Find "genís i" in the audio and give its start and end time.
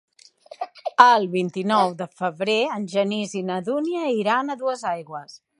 2.97-3.47